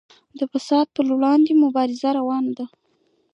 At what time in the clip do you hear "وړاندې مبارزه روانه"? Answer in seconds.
1.17-2.51